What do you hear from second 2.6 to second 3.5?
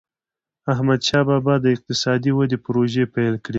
پروژي پیل کړي.